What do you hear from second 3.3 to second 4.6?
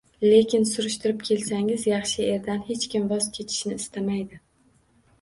kechishni istamaydi